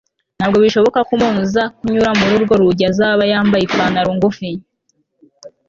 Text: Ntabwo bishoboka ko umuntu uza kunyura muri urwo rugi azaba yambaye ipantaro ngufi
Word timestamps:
Ntabwo 0.37 0.57
bishoboka 0.63 0.99
ko 1.07 1.11
umuntu 1.17 1.39
uza 1.45 1.63
kunyura 1.75 2.09
muri 2.19 2.31
urwo 2.37 2.53
rugi 2.61 2.83
azaba 2.91 3.23
yambaye 3.31 3.63
ipantaro 3.65 4.09
ngufi 4.17 4.49